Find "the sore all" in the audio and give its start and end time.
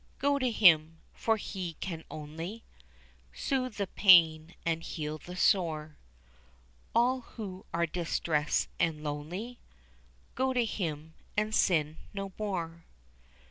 5.19-7.21